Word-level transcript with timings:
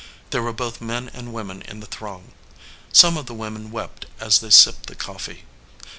There 0.31 0.41
were 0.41 0.51
both 0.51 0.81
men 0.81 1.09
and 1.09 1.31
women 1.31 1.61
in 1.61 1.79
the 1.79 1.85
throng. 1.85 2.31
Some 2.91 3.17
of 3.17 3.27
the 3.27 3.35
women 3.35 3.69
wept 3.69 4.07
as 4.19 4.39
they 4.39 4.49
sipped 4.49 4.87
the 4.87 4.95
coffee. 4.95 5.43